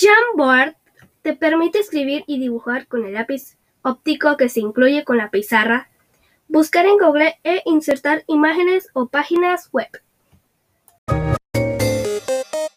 [0.00, 0.76] Jamboard
[1.20, 5.90] te permite escribir y dibujar con el lápiz óptico que se incluye con la pizarra,
[6.48, 9.90] buscar en Google e insertar imágenes o páginas web.